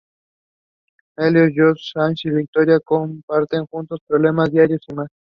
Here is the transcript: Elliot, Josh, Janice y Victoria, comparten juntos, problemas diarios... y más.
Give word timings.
Elliot, 1.15 1.53
Josh, 1.55 1.91
Janice 1.93 2.27
y 2.27 2.31
Victoria, 2.31 2.79
comparten 2.79 3.67
juntos, 3.67 3.99
problemas 4.07 4.49
diarios... 4.51 4.81
y 4.89 4.95
más. 4.95 5.09